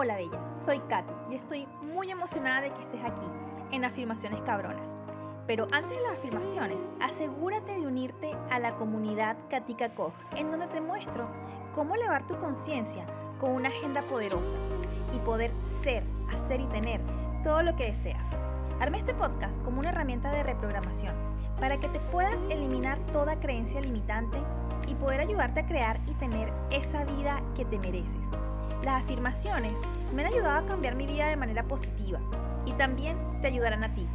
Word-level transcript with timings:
Hola 0.00 0.14
Bella, 0.14 0.38
soy 0.54 0.78
Katy 0.78 1.12
y 1.28 1.34
estoy 1.34 1.66
muy 1.82 2.08
emocionada 2.08 2.60
de 2.60 2.70
que 2.72 2.82
estés 2.82 3.04
aquí 3.04 3.26
en 3.72 3.84
Afirmaciones 3.84 4.40
Cabronas. 4.42 4.94
Pero 5.48 5.66
antes 5.72 5.96
de 5.96 6.02
las 6.04 6.12
afirmaciones, 6.12 6.78
asegúrate 7.00 7.72
de 7.72 7.84
unirte 7.84 8.32
a 8.48 8.60
la 8.60 8.76
comunidad 8.76 9.36
Katika 9.50 9.88
Koch, 9.88 10.14
en 10.36 10.52
donde 10.52 10.68
te 10.68 10.80
muestro 10.80 11.26
cómo 11.74 11.96
elevar 11.96 12.24
tu 12.28 12.38
conciencia 12.38 13.06
con 13.40 13.50
una 13.50 13.70
agenda 13.70 14.00
poderosa 14.02 14.56
y 15.16 15.18
poder 15.26 15.50
ser, 15.82 16.04
hacer 16.30 16.60
y 16.60 16.66
tener 16.66 17.00
todo 17.42 17.64
lo 17.64 17.74
que 17.74 17.86
deseas. 17.86 18.24
Armé 18.78 18.98
este 18.98 19.14
podcast 19.14 19.60
como 19.64 19.80
una 19.80 19.88
herramienta 19.88 20.30
de 20.30 20.44
reprogramación 20.44 21.16
para 21.58 21.76
que 21.76 21.88
te 21.88 21.98
puedas 22.12 22.38
eliminar 22.50 23.00
toda 23.12 23.40
creencia 23.40 23.80
limitante 23.80 24.38
y 24.86 24.94
poder 24.94 25.22
ayudarte 25.22 25.58
a 25.58 25.66
crear 25.66 25.98
y 26.06 26.14
tener 26.14 26.52
esa 26.70 27.04
vida 27.04 27.42
que 27.56 27.64
te 27.64 27.80
mereces. 27.80 28.30
Las 28.84 29.02
afirmaciones 29.02 29.74
me 30.14 30.22
han 30.22 30.32
ayudado 30.32 30.64
a 30.64 30.68
cambiar 30.68 30.94
mi 30.94 31.06
vida 31.06 31.28
de 31.28 31.36
manera 31.36 31.64
positiva 31.64 32.20
y 32.64 32.72
también 32.72 33.16
te 33.40 33.48
ayudarán 33.48 33.84
a 33.84 33.94
ti 33.94 34.06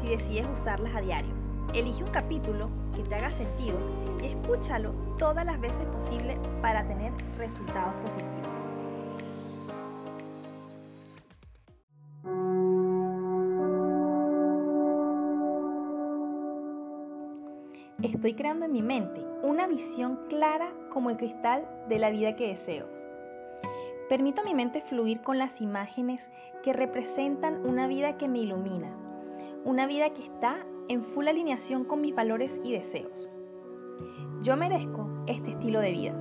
si 0.00 0.08
decides 0.08 0.46
usarlas 0.52 0.94
a 0.94 1.00
diario. 1.00 1.32
Elige 1.74 2.04
un 2.04 2.10
capítulo 2.10 2.70
que 2.94 3.02
te 3.02 3.16
haga 3.16 3.30
sentido 3.30 3.76
y 4.22 4.26
escúchalo 4.26 4.92
todas 5.18 5.44
las 5.44 5.60
veces 5.60 5.84
posible 5.86 6.38
para 6.62 6.86
tener 6.86 7.12
resultados 7.36 7.94
positivos. 7.96 8.64
Estoy 18.24 18.34
creando 18.34 18.64
en 18.64 18.72
mi 18.72 18.82
mente 18.82 19.20
una 19.42 19.66
visión 19.66 20.18
clara 20.28 20.72
como 20.92 21.10
el 21.10 21.16
cristal 21.16 21.68
de 21.88 21.98
la 21.98 22.10
vida 22.10 22.36
que 22.36 22.48
deseo. 22.48 23.03
Permito 24.14 24.42
a 24.42 24.44
mi 24.44 24.54
mente 24.54 24.80
fluir 24.80 25.22
con 25.22 25.38
las 25.38 25.60
imágenes 25.60 26.30
que 26.62 26.72
representan 26.72 27.66
una 27.66 27.88
vida 27.88 28.16
que 28.16 28.28
me 28.28 28.38
ilumina, 28.38 28.94
una 29.64 29.88
vida 29.88 30.10
que 30.10 30.22
está 30.22 30.64
en 30.86 31.02
full 31.02 31.26
alineación 31.26 31.82
con 31.84 32.00
mis 32.00 32.14
valores 32.14 32.60
y 32.62 32.70
deseos. 32.70 33.28
Yo 34.40 34.56
merezco 34.56 35.08
este 35.26 35.50
estilo 35.50 35.80
de 35.80 35.90
vida. 35.90 36.14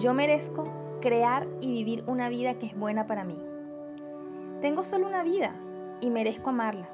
Yo 0.00 0.12
merezco 0.12 0.64
crear 1.00 1.46
y 1.60 1.68
vivir 1.68 2.02
una 2.08 2.28
vida 2.28 2.58
que 2.58 2.66
es 2.66 2.76
buena 2.76 3.06
para 3.06 3.22
mí. 3.22 3.38
Tengo 4.60 4.82
solo 4.82 5.06
una 5.06 5.22
vida 5.22 5.54
y 6.00 6.10
merezco 6.10 6.50
amarla. 6.50 6.88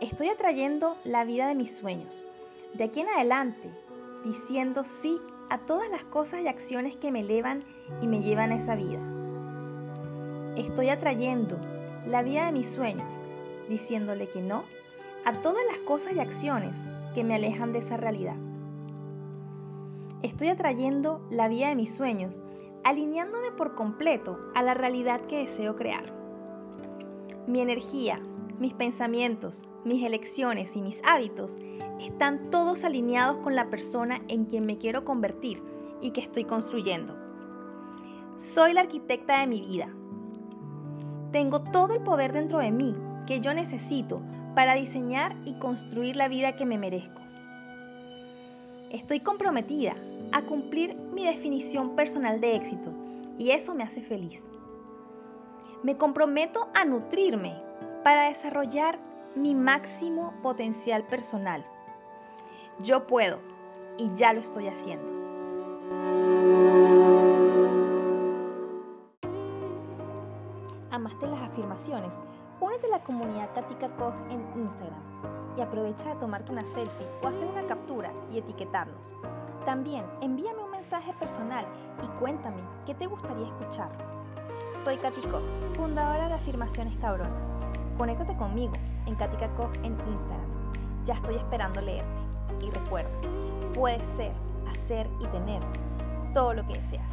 Estoy 0.00 0.28
atrayendo 0.28 0.98
la 1.04 1.24
vida 1.24 1.48
de 1.48 1.54
mis 1.54 1.74
sueños. 1.74 2.22
De 2.74 2.84
aquí 2.84 3.00
en 3.00 3.08
adelante, 3.08 3.70
diciendo 4.24 4.84
sí 4.84 5.20
a 5.48 5.58
todas 5.58 5.90
las 5.90 6.04
cosas 6.04 6.42
y 6.42 6.48
acciones 6.48 6.96
que 6.96 7.10
me 7.10 7.20
elevan 7.20 7.64
y 8.00 8.06
me 8.06 8.22
llevan 8.22 8.52
a 8.52 8.56
esa 8.56 8.76
vida. 8.76 9.00
Estoy 10.56 10.88
atrayendo 10.88 11.58
la 12.06 12.22
vida 12.22 12.46
de 12.46 12.52
mis 12.52 12.68
sueños, 12.68 13.12
diciéndole 13.68 14.28
que 14.28 14.42
no 14.42 14.64
a 15.24 15.32
todas 15.42 15.62
las 15.70 15.78
cosas 15.80 16.14
y 16.14 16.20
acciones 16.20 16.84
que 17.14 17.24
me 17.24 17.34
alejan 17.34 17.72
de 17.72 17.80
esa 17.80 17.96
realidad. 17.96 18.36
Estoy 20.22 20.48
atrayendo 20.48 21.26
la 21.30 21.48
vida 21.48 21.68
de 21.68 21.76
mis 21.76 21.94
sueños, 21.94 22.40
alineándome 22.84 23.52
por 23.52 23.74
completo 23.74 24.38
a 24.54 24.62
la 24.62 24.74
realidad 24.74 25.20
que 25.22 25.38
deseo 25.38 25.76
crear. 25.76 26.12
Mi 27.46 27.60
energía, 27.60 28.20
mis 28.60 28.74
pensamientos, 28.74 29.64
mis 29.84 30.04
elecciones 30.04 30.76
y 30.76 30.82
mis 30.82 31.02
hábitos 31.04 31.56
están 31.98 32.50
todos 32.50 32.84
alineados 32.84 33.38
con 33.38 33.56
la 33.56 33.70
persona 33.70 34.20
en 34.28 34.44
quien 34.44 34.66
me 34.66 34.76
quiero 34.76 35.04
convertir 35.04 35.62
y 36.02 36.10
que 36.10 36.20
estoy 36.20 36.44
construyendo. 36.44 37.16
Soy 38.36 38.74
la 38.74 38.82
arquitecta 38.82 39.40
de 39.40 39.46
mi 39.46 39.62
vida. 39.62 39.88
Tengo 41.32 41.62
todo 41.62 41.94
el 41.94 42.02
poder 42.02 42.32
dentro 42.32 42.58
de 42.58 42.70
mí 42.70 42.94
que 43.26 43.40
yo 43.40 43.54
necesito 43.54 44.20
para 44.54 44.74
diseñar 44.74 45.36
y 45.44 45.54
construir 45.54 46.16
la 46.16 46.28
vida 46.28 46.56
que 46.56 46.66
me 46.66 46.78
merezco. 46.78 47.20
Estoy 48.90 49.20
comprometida 49.20 49.94
a 50.32 50.42
cumplir 50.42 50.96
mi 51.14 51.24
definición 51.24 51.96
personal 51.96 52.40
de 52.40 52.56
éxito 52.56 52.92
y 53.38 53.52
eso 53.52 53.74
me 53.74 53.84
hace 53.84 54.02
feliz. 54.02 54.44
Me 55.82 55.96
comprometo 55.96 56.68
a 56.74 56.84
nutrirme 56.84 57.54
para 58.02 58.24
desarrollar 58.24 58.98
mi 59.34 59.54
máximo 59.54 60.32
potencial 60.42 61.04
personal. 61.04 61.64
Yo 62.80 63.06
puedo 63.06 63.38
y 63.98 64.10
ya 64.14 64.32
lo 64.32 64.40
estoy 64.40 64.68
haciendo. 64.68 65.12
¿Amaste 70.90 71.26
las 71.26 71.40
afirmaciones? 71.40 72.20
Únete 72.60 72.86
a 72.86 72.90
la 72.90 73.02
comunidad 73.04 73.52
Katika 73.54 73.88
Koch 73.96 74.14
en 74.30 74.40
Instagram 74.56 75.02
y 75.56 75.60
aprovecha 75.60 76.10
de 76.10 76.20
tomarte 76.20 76.52
una 76.52 76.66
selfie 76.66 77.06
o 77.22 77.28
hacer 77.28 77.46
una 77.46 77.66
captura 77.66 78.12
y 78.32 78.38
etiquetarnos. 78.38 79.12
También 79.64 80.04
envíame 80.20 80.62
un 80.62 80.70
mensaje 80.70 81.12
personal 81.14 81.66
y 82.02 82.06
cuéntame 82.18 82.62
qué 82.86 82.94
te 82.94 83.06
gustaría 83.06 83.46
escuchar. 83.46 83.90
Soy 84.82 84.96
Katy 84.96 85.20
Koch, 85.22 85.42
fundadora 85.76 86.28
de 86.28 86.34
Afirmaciones 86.34 86.96
Cabronas. 86.96 87.59
Conéctate 88.00 88.34
conmigo 88.38 88.72
en 89.04 89.14
Katika 89.14 89.46
Koch 89.56 89.76
en 89.82 89.92
Instagram. 89.92 90.50
Ya 91.04 91.12
estoy 91.12 91.34
esperando 91.34 91.82
leerte. 91.82 92.08
Y 92.62 92.70
recuerda, 92.70 93.10
puedes 93.74 94.06
ser, 94.16 94.32
hacer 94.70 95.06
y 95.20 95.26
tener 95.26 95.62
todo 96.32 96.54
lo 96.54 96.66
que 96.66 96.78
deseas. 96.78 97.12